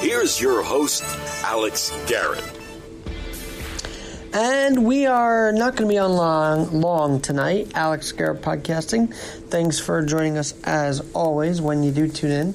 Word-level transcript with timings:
Here's 0.00 0.40
your 0.40 0.62
host, 0.62 1.02
Alex 1.42 1.92
Garrett. 2.06 2.44
And 4.32 4.86
we 4.86 5.06
are 5.06 5.50
not 5.50 5.74
going 5.74 5.88
to 5.88 5.92
be 5.92 5.98
on 5.98 6.12
long, 6.12 6.80
long 6.80 7.20
tonight. 7.20 7.72
Alex 7.74 8.12
Garrett 8.12 8.40
Podcasting. 8.40 9.12
Thanks 9.48 9.80
for 9.80 10.04
joining 10.04 10.38
us 10.38 10.54
as 10.62 11.00
always 11.14 11.60
when 11.60 11.82
you 11.82 11.90
do 11.90 12.06
tune 12.06 12.30
in. 12.30 12.54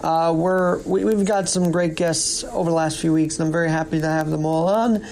Uh, 0.00 0.32
we're 0.36 0.78
we, 0.82 1.04
we've 1.04 1.26
got 1.26 1.48
some 1.48 1.72
great 1.72 1.96
guests 1.96 2.44
over 2.44 2.70
the 2.70 2.76
last 2.76 3.00
few 3.00 3.12
weeks, 3.12 3.40
and 3.40 3.46
I'm 3.46 3.52
very 3.52 3.70
happy 3.70 4.00
to 4.00 4.06
have 4.06 4.30
them 4.30 4.46
all 4.46 4.68
on. 4.68 5.04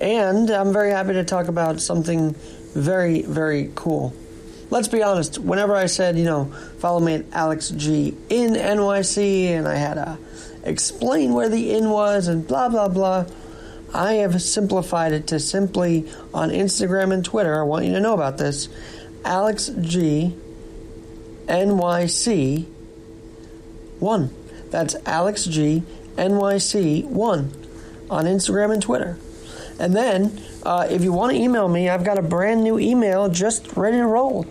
And 0.00 0.50
I'm 0.50 0.70
very 0.70 0.90
happy 0.90 1.14
to 1.14 1.24
talk 1.24 1.48
about 1.48 1.80
something 1.80 2.34
very 2.74 3.22
very 3.22 3.70
cool. 3.74 4.14
Let's 4.72 4.88
be 4.88 5.02
honest. 5.02 5.36
Whenever 5.36 5.76
I 5.76 5.84
said, 5.84 6.16
you 6.16 6.24
know, 6.24 6.46
follow 6.78 6.98
me 6.98 7.16
at 7.16 7.26
Alex 7.32 7.68
G 7.68 8.16
in 8.30 8.54
NYC, 8.54 9.48
and 9.48 9.68
I 9.68 9.74
had 9.74 9.94
to 9.94 10.16
explain 10.64 11.34
where 11.34 11.50
the 11.50 11.74
in 11.74 11.90
was 11.90 12.26
and 12.26 12.48
blah 12.48 12.70
blah 12.70 12.88
blah. 12.88 13.26
I 13.92 14.14
have 14.14 14.40
simplified 14.40 15.12
it 15.12 15.26
to 15.26 15.40
simply 15.40 16.10
on 16.32 16.48
Instagram 16.48 17.12
and 17.12 17.22
Twitter. 17.22 17.60
I 17.60 17.64
want 17.64 17.84
you 17.84 17.92
to 17.92 18.00
know 18.00 18.14
about 18.14 18.38
this. 18.38 18.70
Alex 19.26 19.70
G 19.78 20.34
NYC 21.48 22.64
1. 23.98 24.34
That's 24.70 24.96
Alex 25.04 25.44
G 25.44 25.82
NYC 26.16 27.04
1 27.04 27.52
on 28.08 28.24
Instagram 28.24 28.72
and 28.72 28.80
Twitter. 28.80 29.18
And 29.82 29.94
then, 29.96 30.40
uh, 30.62 30.86
if 30.88 31.02
you 31.02 31.12
want 31.12 31.34
to 31.34 31.42
email 31.42 31.66
me, 31.66 31.88
I've 31.88 32.04
got 32.04 32.16
a 32.16 32.22
brand 32.22 32.62
new 32.62 32.78
email 32.78 33.28
just 33.28 33.76
ready 33.76 33.96
to 33.96 34.06
roll. 34.06 34.46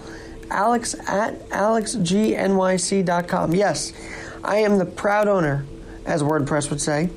Alex 0.49 0.93
at 1.07 1.47
alexgnyc.com. 1.51 3.55
Yes, 3.55 3.93
I 4.43 4.57
am 4.57 4.77
the 4.77 4.85
proud 4.85 5.29
owner, 5.29 5.65
as 6.05 6.21
WordPress 6.21 6.69
would 6.69 6.81
say, 6.81 7.09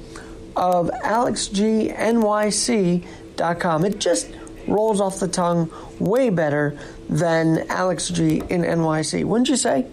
of 0.55 0.93
alexgnyc.com. 1.03 3.85
It 3.85 3.99
just 3.99 4.31
rolls 4.69 5.01
off 5.01 5.19
the 5.19 5.27
tongue 5.27 5.73
way 5.99 6.31
better 6.31 6.79
than 7.09 7.69
Alex 7.69 8.11
G 8.11 8.45
in 8.49 8.63
NYC, 8.63 9.25
wouldn't 9.25 9.49
you 9.49 9.57
say? 9.57 9.87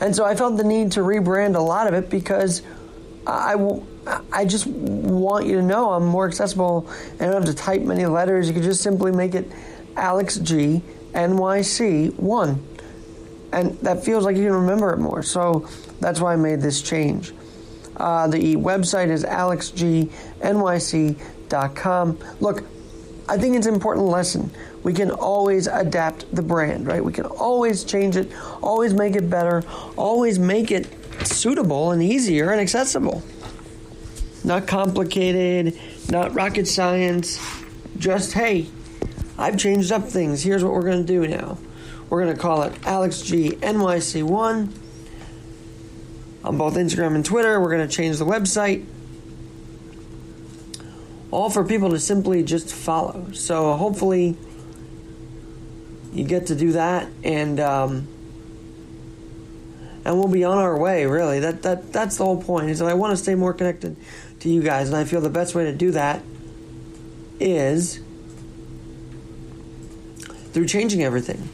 And 0.00 0.16
so 0.16 0.24
I 0.24 0.34
felt 0.34 0.56
the 0.56 0.64
need 0.64 0.90
to 0.92 1.00
rebrand 1.00 1.54
a 1.54 1.60
lot 1.60 1.86
of 1.86 1.92
it 1.94 2.10
because 2.10 2.62
I, 3.28 3.54
I 4.32 4.46
just 4.46 4.66
want 4.66 5.46
you 5.46 5.56
to 5.56 5.62
know 5.62 5.92
I'm 5.92 6.06
more 6.06 6.26
accessible 6.26 6.88
I 7.20 7.26
don't 7.26 7.34
have 7.34 7.44
to 7.44 7.54
type 7.54 7.82
many 7.82 8.06
letters. 8.06 8.48
You 8.48 8.54
could 8.54 8.62
just 8.62 8.82
simply 8.82 9.12
make 9.12 9.34
it 9.34 9.52
Alex 9.96 10.38
G 10.38 10.80
NYC 11.12 12.14
1. 12.14 12.64
And 13.52 13.78
that 13.80 14.02
feels 14.04 14.24
like 14.24 14.36
you 14.36 14.44
can 14.44 14.52
remember 14.52 14.92
it 14.92 14.98
more. 14.98 15.22
So 15.22 15.68
that's 16.00 16.20
why 16.20 16.34
I 16.34 16.36
made 16.36 16.60
this 16.60 16.82
change. 16.82 17.32
Uh, 17.96 18.28
the 18.28 18.56
website 18.56 19.08
is 19.10 19.24
alexgnyc.com. 19.24 22.18
Look, 22.40 22.64
I 23.28 23.36
think 23.36 23.56
it's 23.56 23.66
an 23.66 23.74
important 23.74 24.06
lesson. 24.06 24.50
We 24.82 24.92
can 24.92 25.10
always 25.10 25.66
adapt 25.66 26.34
the 26.34 26.42
brand, 26.42 26.86
right? 26.86 27.04
We 27.04 27.12
can 27.12 27.26
always 27.26 27.84
change 27.84 28.16
it, 28.16 28.32
always 28.62 28.94
make 28.94 29.16
it 29.16 29.28
better, 29.28 29.62
always 29.96 30.38
make 30.38 30.70
it 30.70 30.97
suitable 31.24 31.90
and 31.90 32.02
easier 32.02 32.50
and 32.50 32.60
accessible. 32.60 33.22
Not 34.44 34.66
complicated, 34.66 35.78
not 36.10 36.34
rocket 36.34 36.66
science. 36.66 37.40
Just, 37.98 38.32
hey, 38.32 38.66
I've 39.36 39.56
changed 39.56 39.92
up 39.92 40.04
things. 40.04 40.42
Here's 40.42 40.64
what 40.64 40.72
we're 40.72 40.82
going 40.82 41.04
to 41.04 41.12
do 41.12 41.26
now. 41.26 41.58
We're 42.08 42.24
going 42.24 42.34
to 42.34 42.40
call 42.40 42.62
it 42.62 42.72
Alex 42.86 43.22
G 43.22 43.50
NYC1 43.50 44.72
on 46.44 46.58
both 46.58 46.74
Instagram 46.74 47.14
and 47.14 47.24
Twitter. 47.24 47.60
We're 47.60 47.70
going 47.70 47.86
to 47.86 47.94
change 47.94 48.18
the 48.18 48.24
website. 48.24 48.86
All 51.30 51.50
for 51.50 51.64
people 51.64 51.90
to 51.90 51.98
simply 51.98 52.42
just 52.42 52.72
follow. 52.72 53.32
So 53.32 53.74
hopefully 53.74 54.36
you 56.12 56.24
get 56.24 56.46
to 56.46 56.54
do 56.54 56.72
that 56.72 57.06
and 57.22 57.60
um, 57.60 58.08
and 60.08 60.18
we'll 60.18 60.28
be 60.28 60.42
on 60.42 60.56
our 60.56 60.78
way 60.78 61.04
really 61.04 61.38
that 61.40 61.62
that 61.62 61.92
that's 61.92 62.16
the 62.16 62.24
whole 62.24 62.42
point 62.42 62.70
is 62.70 62.78
that 62.78 62.88
I 62.88 62.94
want 62.94 63.12
to 63.12 63.16
stay 63.16 63.34
more 63.34 63.52
connected 63.52 63.94
to 64.40 64.48
you 64.48 64.62
guys 64.62 64.88
and 64.88 64.96
I 64.96 65.04
feel 65.04 65.20
the 65.20 65.28
best 65.28 65.54
way 65.54 65.64
to 65.64 65.72
do 65.72 65.90
that 65.90 66.22
is 67.38 68.00
through 70.52 70.66
changing 70.66 71.02
everything 71.02 71.48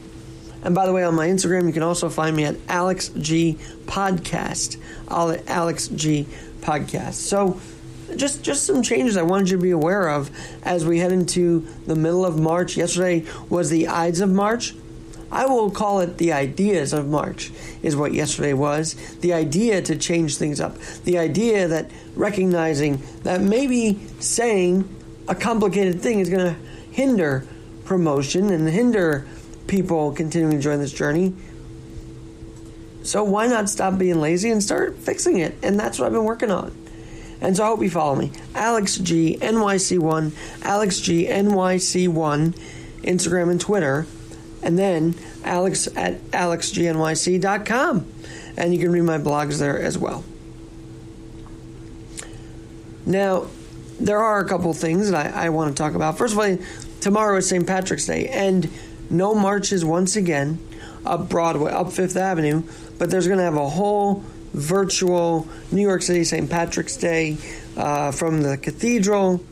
and 0.65 0.73
by 0.73 0.87
the 0.87 0.93
way, 0.93 1.03
on 1.03 1.13
my 1.13 1.27
Instagram, 1.27 1.67
you 1.67 1.73
can 1.73 1.83
also 1.83 2.09
find 2.09 2.35
me 2.35 2.43
at 2.43 2.55
Alex 2.67 3.09
G 3.09 3.59
Podcast. 3.85 4.77
Alex 5.07 5.87
G 5.89 6.25
Podcast. 6.61 7.13
So, 7.13 7.61
just 8.15 8.41
just 8.41 8.65
some 8.65 8.81
changes 8.81 9.15
I 9.15 9.21
wanted 9.21 9.51
you 9.51 9.57
to 9.57 9.61
be 9.61 9.69
aware 9.69 10.09
of 10.09 10.31
as 10.63 10.83
we 10.83 10.97
head 10.97 11.11
into 11.11 11.67
the 11.85 11.95
middle 11.95 12.25
of 12.25 12.39
March. 12.39 12.77
Yesterday 12.77 13.25
was 13.47 13.69
the 13.69 13.89
Ides 13.89 14.21
of 14.21 14.31
March. 14.31 14.73
I 15.31 15.45
will 15.45 15.71
call 15.71 16.01
it 16.01 16.17
the 16.17 16.33
ideas 16.33 16.93
of 16.93 17.07
March, 17.07 17.51
is 17.81 17.95
what 17.95 18.13
yesterday 18.13 18.53
was. 18.53 18.93
The 19.17 19.33
idea 19.33 19.81
to 19.81 19.95
change 19.97 20.37
things 20.37 20.59
up. 20.59 20.77
The 21.03 21.17
idea 21.17 21.67
that 21.67 21.91
recognizing 22.15 23.01
that 23.23 23.41
maybe 23.41 23.99
saying 24.19 24.87
a 25.27 25.35
complicated 25.35 26.01
thing 26.01 26.19
is 26.19 26.29
going 26.29 26.45
to 26.45 26.59
hinder 26.91 27.45
promotion 27.85 28.49
and 28.51 28.67
hinder 28.69 29.27
people 29.67 30.11
continuing 30.11 30.57
to 30.57 30.61
join 30.61 30.79
this 30.79 30.93
journey. 30.93 31.33
So 33.03 33.23
why 33.23 33.47
not 33.47 33.69
stop 33.69 33.97
being 33.97 34.19
lazy 34.19 34.49
and 34.49 34.63
start 34.63 34.97
fixing 34.97 35.37
it? 35.37 35.55
And 35.61 35.79
that's 35.79 35.99
what 35.99 36.07
I've 36.07 36.11
been 36.11 36.23
working 36.23 36.51
on. 36.51 36.75
And 37.41 37.55
so 37.55 37.63
I 37.63 37.67
hope 37.67 37.81
you 37.81 37.89
follow 37.89 38.15
me. 38.15 38.31
Alex 38.55 38.97
G 38.97 39.37
NYC1, 39.39 40.31
Alex 40.63 40.99
G 40.99 41.27
NYC1, 41.27 42.57
Instagram 43.03 43.51
and 43.51 43.61
Twitter, 43.61 44.07
and 44.65 44.77
then 44.77 45.13
Alex 45.43 45.87
at 45.95 46.19
alexgnyc.com. 46.31 48.11
And 48.57 48.73
you 48.73 48.79
can 48.79 48.91
read 48.91 49.03
my 49.03 49.19
blogs 49.19 49.59
there 49.59 49.79
as 49.79 49.97
well. 49.97 50.25
Now, 53.05 53.47
there 53.99 54.19
are 54.19 54.39
a 54.39 54.47
couple 54.47 54.73
things 54.73 55.11
that 55.11 55.35
I, 55.35 55.45
I 55.45 55.49
want 55.49 55.75
to 55.75 55.81
talk 55.81 55.93
about. 55.93 56.17
First 56.17 56.33
of 56.33 56.39
all, 56.39 56.57
tomorrow 56.99 57.37
is 57.37 57.47
St. 57.47 57.65
Patrick's 57.67 58.07
Day, 58.07 58.27
and 58.27 58.67
no 59.09 59.35
marches 59.35 59.85
once 59.85 60.15
again 60.15 60.57
up 61.05 61.29
Broadway, 61.29 61.71
up 61.71 61.91
Fifth 61.91 62.17
Avenue, 62.17 62.63
but 62.97 63.11
there's 63.11 63.27
going 63.27 63.37
to 63.37 63.43
have 63.43 63.57
a 63.57 63.69
whole 63.69 64.23
virtual 64.53 65.47
New 65.71 65.83
York 65.83 66.01
City 66.01 66.23
St. 66.23 66.49
Patrick's 66.49 66.97
Day 66.97 67.37
uh, 67.77 68.11
from 68.11 68.41
the 68.41 68.57
cathedral, 68.57 69.43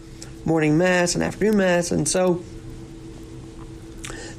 morning 0.45 0.77
mass 0.77 1.13
and 1.13 1.23
afternoon 1.23 1.57
mass, 1.57 1.91
and 1.91 2.07
so 2.09 2.43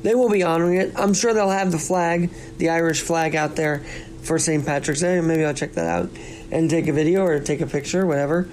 they 0.05 0.15
will 0.15 0.29
be 0.29 0.43
honoring 0.43 0.77
it. 0.77 0.93
I'm 0.97 1.15
sure 1.15 1.33
they'll 1.33 1.49
have 1.49 1.73
the 1.73 1.79
flag, 1.79 2.31
the 2.59 2.69
Irish 2.69 3.01
flag, 3.01 3.35
out 3.35 3.57
there 3.57 3.83
for 4.23 4.39
St. 4.39 4.65
Patrick's 4.65 5.01
Day. 5.01 5.19
Maybe 5.21 5.45
I'll 5.45 5.55
check 5.55 5.73
that 5.73 5.87
out 5.87 6.11
and 6.53 6.69
take 6.69 6.87
a 6.89 6.93
video 6.93 7.25
or 7.25 7.41
take 7.41 7.63
a 7.63 7.67
picture, 7.67 8.07
whatever. 8.07 8.47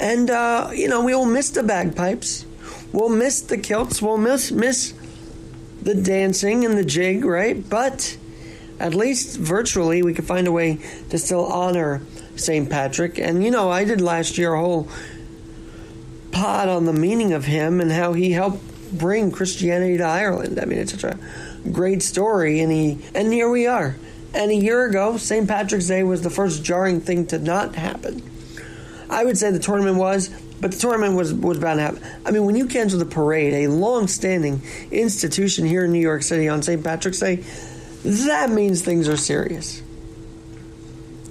And 0.00 0.30
uh, 0.30 0.70
you 0.72 0.88
know, 0.88 1.04
we 1.04 1.14
will 1.14 1.26
miss 1.26 1.50
the 1.50 1.62
bagpipes. 1.62 2.46
We'll 2.92 3.10
miss 3.10 3.42
the 3.42 3.58
kilts. 3.58 4.00
We'll 4.00 4.16
miss 4.16 4.50
miss 4.50 4.94
the 5.82 5.94
dancing 5.94 6.64
and 6.64 6.78
the 6.78 6.84
jig, 6.84 7.26
right? 7.26 7.68
But 7.68 8.16
at 8.80 8.94
least 8.94 9.38
virtually, 9.38 10.02
we 10.02 10.14
could 10.14 10.26
find 10.26 10.46
a 10.46 10.52
way 10.52 10.78
to 11.10 11.18
still 11.18 11.44
honor 11.44 12.00
St. 12.36 12.70
Patrick. 12.70 13.18
And 13.18 13.44
you 13.44 13.50
know, 13.50 13.70
I 13.70 13.84
did 13.84 14.00
last 14.00 14.38
year 14.38 14.54
a 14.54 14.60
whole 14.60 14.88
pod 16.32 16.68
on 16.68 16.86
the 16.86 16.92
meaning 16.94 17.34
of 17.34 17.44
him 17.44 17.82
and 17.82 17.92
how 17.92 18.14
he 18.14 18.32
helped 18.32 18.62
bring 18.92 19.30
Christianity 19.30 19.98
to 19.98 20.04
Ireland. 20.04 20.58
I 20.60 20.64
mean, 20.64 20.78
it's 20.78 20.92
such 20.92 21.04
a 21.04 21.18
great 21.70 22.02
story, 22.02 22.60
and 22.60 22.72
he 22.72 22.98
and 23.14 23.32
here 23.32 23.50
we 23.50 23.66
are. 23.66 23.96
And 24.34 24.50
a 24.50 24.54
year 24.54 24.84
ago, 24.84 25.16
St. 25.16 25.48
Patrick's 25.48 25.86
Day 25.86 26.02
was 26.02 26.22
the 26.22 26.30
first 26.30 26.62
jarring 26.62 27.00
thing 27.00 27.26
to 27.28 27.38
not 27.38 27.74
happen. 27.74 28.22
I 29.08 29.24
would 29.24 29.38
say 29.38 29.50
the 29.50 29.58
tournament 29.58 29.96
was, 29.96 30.28
but 30.60 30.72
the 30.72 30.78
tournament 30.78 31.14
was 31.14 31.32
was 31.32 31.58
bound 31.58 31.78
to 31.78 31.82
happen. 31.84 32.02
I 32.24 32.30
mean, 32.30 32.44
when 32.44 32.56
you 32.56 32.66
cancel 32.66 32.98
the 32.98 33.06
parade, 33.06 33.54
a 33.54 33.68
long-standing 33.68 34.62
institution 34.90 35.64
here 35.64 35.84
in 35.84 35.92
New 35.92 36.00
York 36.00 36.22
City 36.22 36.48
on 36.48 36.62
St. 36.62 36.82
Patrick's 36.82 37.20
Day, 37.20 37.44
that 38.04 38.50
means 38.50 38.82
things 38.82 39.08
are 39.08 39.16
serious. 39.16 39.82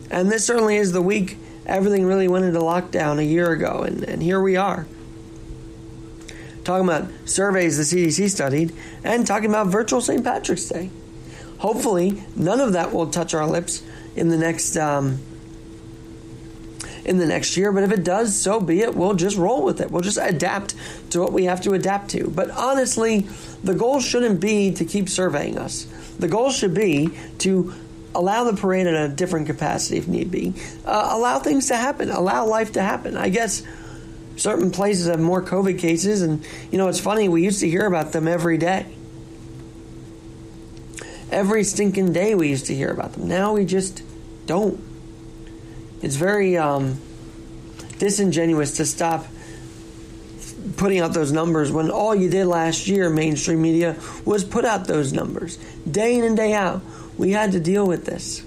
And 0.09 0.31
this 0.31 0.45
certainly 0.45 0.77
is 0.77 0.91
the 0.91 1.01
week 1.01 1.37
everything 1.65 2.05
really 2.05 2.27
went 2.27 2.45
into 2.45 2.59
lockdown 2.59 3.19
a 3.19 3.23
year 3.23 3.51
ago, 3.51 3.83
and, 3.83 4.03
and 4.03 4.21
here 4.21 4.41
we 4.41 4.55
are. 4.55 4.87
Talking 6.65 6.89
about 6.89 7.09
surveys 7.25 7.77
the 7.77 7.83
CDC 7.83 8.29
studied, 8.29 8.73
and 9.03 9.25
talking 9.25 9.49
about 9.49 9.67
virtual 9.67 10.01
St. 10.01 10.23
Patrick's 10.23 10.67
Day. 10.67 10.89
Hopefully, 11.59 12.23
none 12.35 12.59
of 12.59 12.73
that 12.73 12.91
will 12.91 13.07
touch 13.07 13.33
our 13.33 13.47
lips 13.47 13.83
in 14.15 14.29
the 14.29 14.37
next 14.37 14.75
um, 14.75 15.19
in 17.05 17.19
the 17.19 17.25
next 17.27 17.55
year. 17.55 17.71
But 17.71 17.83
if 17.83 17.91
it 17.91 18.03
does, 18.03 18.35
so 18.35 18.59
be 18.59 18.81
it. 18.81 18.95
We'll 18.95 19.13
just 19.13 19.37
roll 19.37 19.63
with 19.63 19.79
it. 19.79 19.91
We'll 19.91 20.01
just 20.01 20.17
adapt 20.19 20.73
to 21.11 21.21
what 21.21 21.31
we 21.31 21.45
have 21.45 21.61
to 21.61 21.73
adapt 21.73 22.09
to. 22.11 22.29
But 22.29 22.49
honestly, 22.49 23.27
the 23.63 23.75
goal 23.75 24.01
shouldn't 24.01 24.39
be 24.41 24.73
to 24.73 24.85
keep 24.85 25.07
surveying 25.07 25.59
us. 25.59 25.85
The 26.17 26.27
goal 26.27 26.49
should 26.49 26.73
be 26.73 27.11
to 27.39 27.73
allow 28.15 28.45
the 28.45 28.55
parade 28.55 28.87
in 28.87 28.95
a 28.95 29.07
different 29.07 29.45
capacity 29.45 29.97
if 29.97 30.07
need 30.07 30.31
be. 30.31 30.53
Uh, 30.83 31.09
allow 31.11 31.39
things 31.39 31.67
to 31.67 31.75
happen. 31.75 32.09
Allow 32.09 32.47
life 32.47 32.71
to 32.73 32.81
happen. 32.81 33.15
I 33.17 33.29
guess 33.29 33.61
certain 34.35 34.71
places 34.71 35.07
have 35.07 35.19
more 35.19 35.41
COVID 35.41 35.79
cases, 35.79 36.21
and 36.21 36.45
you 36.71 36.77
know 36.77 36.87
it's 36.87 36.99
funny. 36.99 37.29
We 37.29 37.43
used 37.43 37.59
to 37.61 37.69
hear 37.69 37.85
about 37.85 38.11
them 38.11 38.27
every 38.27 38.57
day. 38.57 38.85
Every 41.31 41.63
stinking 41.63 42.13
day, 42.13 42.35
we 42.35 42.49
used 42.49 42.67
to 42.67 42.75
hear 42.75 42.91
about 42.91 43.13
them. 43.13 43.27
Now 43.27 43.53
we 43.53 43.65
just 43.65 44.03
don't. 44.45 44.79
It's 46.01 46.15
very 46.15 46.57
um, 46.57 46.99
disingenuous 47.97 48.77
to 48.77 48.85
stop 48.85 49.25
putting 50.77 50.99
out 50.99 51.13
those 51.13 51.31
numbers 51.31 51.71
when 51.71 51.89
all 51.89 52.15
you 52.15 52.29
did 52.29 52.45
last 52.45 52.87
year, 52.87 53.09
mainstream 53.09 53.61
media, 53.61 53.95
was 54.23 54.43
put 54.43 54.65
out 54.65 54.87
those 54.87 55.13
numbers 55.13 55.57
day 55.89 56.17
in 56.17 56.23
and 56.23 56.35
day 56.35 56.53
out. 56.53 56.81
We 57.17 57.31
had 57.31 57.53
to 57.53 57.59
deal 57.59 57.87
with 57.87 58.05
this. 58.05 58.43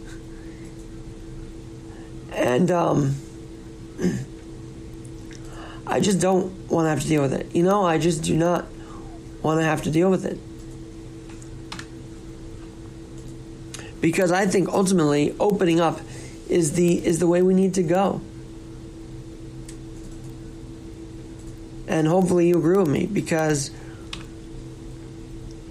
And 2.33 2.71
um, 2.71 3.17
I 5.89 6.01
just 6.01 6.21
don't 6.21 6.53
want 6.71 6.85
to 6.85 6.91
have 6.91 7.01
to 7.01 7.09
deal 7.09 7.23
with 7.23 7.33
it. 7.33 7.55
You 7.55 7.63
know, 7.63 7.83
I 7.85 7.97
just 7.97 8.23
do 8.23 8.37
not 8.37 8.67
want 9.43 9.61
to 9.61 9.65
have 9.65 9.83
to 9.83 9.91
deal 9.91 10.11
with 10.11 10.27
it. 10.27 10.39
Because 14.01 14.31
I 14.31 14.47
think 14.47 14.69
ultimately 14.69 15.35
opening 15.41 15.81
up 15.81 15.99
is 16.49 16.73
the 16.75 17.05
is 17.05 17.19
the 17.19 17.27
way 17.27 17.43
we 17.43 17.55
need 17.55 17.75
to 17.75 17.83
go. 17.83 18.21
And 21.89 22.07
hopefully 22.07 22.49
you 22.49 22.59
agree 22.59 22.77
with 22.77 22.89
me 22.89 23.07
because 23.07 23.71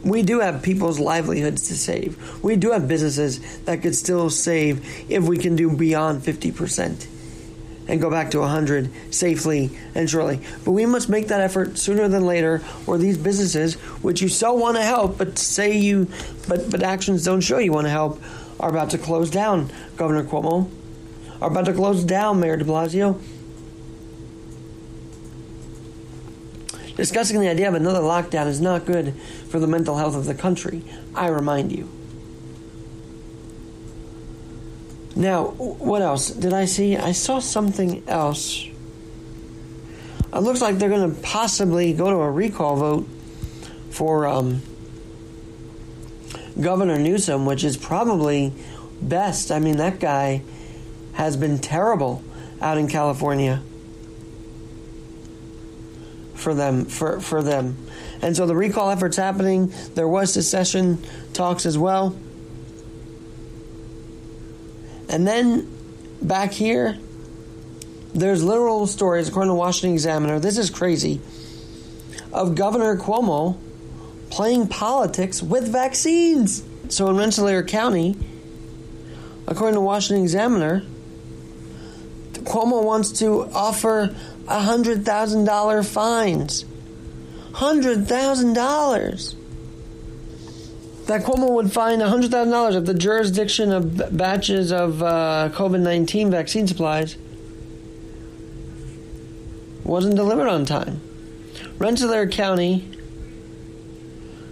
we 0.03 0.23
do 0.23 0.39
have 0.39 0.63
people's 0.63 0.99
livelihoods 0.99 1.67
to 1.67 1.77
save. 1.77 2.43
We 2.43 2.55
do 2.55 2.71
have 2.71 2.87
businesses 2.87 3.59
that 3.61 3.83
could 3.83 3.95
still 3.95 4.31
save 4.31 4.83
if 5.11 5.23
we 5.23 5.37
can 5.37 5.55
do 5.55 5.75
beyond 5.75 6.23
50% 6.23 7.07
and 7.87 8.01
go 8.01 8.09
back 8.09 8.31
to 8.31 8.39
100 8.39 8.89
safely 9.13 9.71
and 9.95 10.09
surely. 10.09 10.41
But 10.65 10.71
we 10.71 10.85
must 10.85 11.09
make 11.09 11.27
that 11.27 11.41
effort 11.41 11.77
sooner 11.77 12.07
than 12.07 12.25
later, 12.25 12.61
or 12.85 12.97
these 12.97 13.17
businesses, 13.17 13.75
which 14.03 14.21
you 14.21 14.29
so 14.29 14.53
want 14.53 14.77
to 14.77 14.83
help, 14.83 15.17
but 15.17 15.37
say 15.37 15.77
you, 15.77 16.07
but 16.47 16.69
but 16.69 16.83
actions 16.83 17.23
don't 17.23 17.41
show 17.41 17.57
you 17.57 17.71
want 17.71 17.85
to 17.85 17.91
help, 17.91 18.21
are 18.59 18.69
about 18.69 18.89
to 18.91 18.97
close 18.97 19.29
down. 19.29 19.71
Governor 19.95 20.23
Cuomo 20.23 20.69
are 21.41 21.49
about 21.49 21.65
to 21.65 21.73
close 21.73 22.03
down. 22.03 22.39
Mayor 22.39 22.57
De 22.57 22.65
Blasio. 22.65 23.19
Discussing 26.95 27.39
the 27.39 27.47
idea 27.47 27.67
of 27.67 27.75
another 27.75 27.99
lockdown 27.99 28.47
is 28.47 28.59
not 28.59 28.85
good 28.85 29.13
for 29.49 29.59
the 29.59 29.67
mental 29.67 29.97
health 29.97 30.15
of 30.15 30.25
the 30.25 30.33
country. 30.33 30.81
I 31.13 31.27
remind 31.27 31.71
you. 31.71 31.96
Now, 35.17 35.45
what 35.45 36.03
else 36.03 36.29
did 36.29 36.53
I 36.53 36.65
see? 36.65 36.95
I 36.95 37.11
saw 37.11 37.39
something 37.39 38.03
else. 38.07 38.67
It 40.31 40.39
looks 40.39 40.61
like 40.61 40.77
they're 40.77 40.89
going 40.89 41.15
to 41.15 41.21
possibly 41.21 41.91
go 41.93 42.11
to 42.11 42.17
a 42.17 42.29
recall 42.29 42.75
vote 42.75 43.09
for 43.89 44.27
um, 44.27 44.61
Governor 46.61 46.99
Newsom, 46.99 47.47
which 47.47 47.63
is 47.63 47.77
probably 47.77 48.53
best. 49.01 49.51
I 49.51 49.57
mean, 49.57 49.77
that 49.77 49.99
guy 49.99 50.43
has 51.13 51.35
been 51.35 51.57
terrible 51.57 52.23
out 52.61 52.77
in 52.77 52.87
California 52.87 53.63
for 56.35 56.53
them 56.53 56.85
for, 56.85 57.19
for 57.21 57.41
them. 57.41 57.75
And 58.21 58.37
so 58.37 58.45
the 58.45 58.55
recall 58.55 58.91
effort's 58.91 59.17
happening. 59.17 59.73
There 59.95 60.07
was 60.07 60.31
secession 60.31 61.03
talks 61.33 61.65
as 61.65 61.75
well. 61.75 62.15
And 65.09 65.27
then 65.27 65.67
back 66.21 66.51
here, 66.51 66.97
there's 68.13 68.43
literal 68.43 68.87
stories, 68.87 69.29
according 69.29 69.51
to 69.51 69.55
Washington 69.55 69.93
Examiner. 69.93 70.39
This 70.39 70.57
is 70.57 70.69
crazy. 70.69 71.21
Of 72.33 72.55
Governor 72.55 72.97
Cuomo 72.97 73.57
playing 74.29 74.67
politics 74.67 75.41
with 75.41 75.71
vaccines. 75.71 76.63
So 76.89 77.09
in 77.09 77.17
Rensselaer 77.17 77.63
County, 77.63 78.17
according 79.45 79.75
to 79.75 79.81
Washington 79.81 80.23
Examiner, 80.23 80.83
Cuomo 82.33 82.83
wants 82.83 83.11
to 83.19 83.49
offer 83.51 84.15
$100,000 84.45 85.85
fines. 85.85 86.65
$100,000 87.51 89.35
that 91.07 91.23
Cuomo 91.23 91.49
would 91.51 91.71
fine 91.71 91.99
$100,000 91.99 92.75
if 92.75 92.85
the 92.85 92.93
jurisdiction 92.93 93.71
of 93.71 94.15
batches 94.15 94.71
of 94.71 95.01
uh, 95.01 95.49
COVID 95.53 95.79
19 95.79 96.29
vaccine 96.29 96.67
supplies 96.67 97.17
wasn't 99.83 100.15
delivered 100.15 100.49
on 100.49 100.65
time. 100.65 100.99
Rensselaer 101.79 102.27
County 102.27 102.89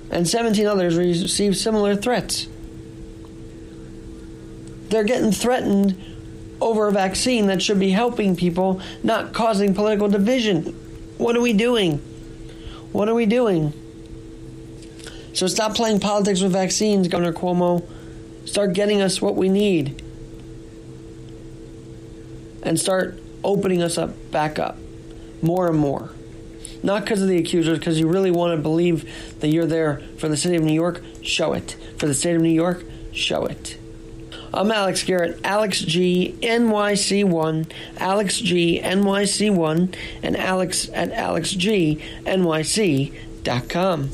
and 0.09 0.27
17 0.27 0.65
others 0.65 0.95
received 0.95 1.57
similar 1.57 1.95
threats. 1.95 2.47
They're 4.89 5.03
getting 5.03 5.31
threatened 5.31 6.01
over 6.61 6.87
a 6.87 6.91
vaccine 6.91 7.47
that 7.47 7.61
should 7.61 7.79
be 7.79 7.89
helping 7.89 8.37
people, 8.37 8.79
not 9.03 9.33
causing 9.33 9.73
political 9.73 10.07
division. 10.07 10.73
What 11.17 11.35
are 11.35 11.41
we 11.41 11.51
doing? 11.51 11.97
What 12.93 13.09
are 13.09 13.13
we 13.13 13.25
doing? 13.25 13.73
So 15.35 15.45
stop 15.47 15.75
playing 15.75 15.99
politics 15.99 16.41
with 16.41 16.53
vaccines, 16.53 17.09
Governor 17.09 17.33
Cuomo. 17.33 17.85
Start 18.45 18.71
getting 18.71 19.01
us 19.01 19.21
what 19.21 19.35
we 19.35 19.49
need. 19.49 20.01
And 22.63 22.79
start 22.79 23.19
opening 23.43 23.83
us 23.83 23.97
up 23.97 24.13
back 24.31 24.57
up 24.57 24.77
more 25.41 25.67
and 25.67 25.77
more. 25.77 26.11
Not 26.83 27.03
because 27.03 27.21
of 27.21 27.27
the 27.27 27.37
accusers, 27.37 27.79
because 27.79 27.99
you 27.99 28.07
really 28.07 28.31
want 28.31 28.57
to 28.57 28.61
believe 28.61 29.03
that 29.41 29.49
you're 29.49 29.65
there 29.65 30.01
for 30.17 30.29
the 30.29 30.37
city 30.37 30.55
of 30.55 30.63
New 30.63 30.73
York, 30.73 31.01
show 31.21 31.51
it. 31.51 31.75
For 31.97 32.07
the 32.07 32.13
state 32.13 32.37
of 32.37 32.41
New 32.41 32.47
York, 32.47 32.85
show 33.11 33.45
it. 33.45 33.77
I'm 34.53 34.71
Alex 34.71 35.03
Garrett, 35.03 35.41
Alex 35.43 35.81
G 35.81 36.37
NYC1, 36.41 37.69
Alex 37.97 38.39
G 38.39 38.79
NYC1, 38.81 39.95
and 40.23 40.37
Alex 40.37 40.89
at 40.93 41.11
AlexGNYC.com. 41.11 44.09